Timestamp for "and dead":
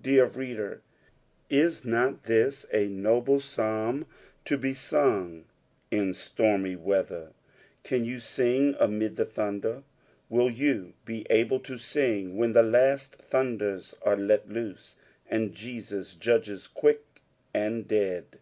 17.52-18.38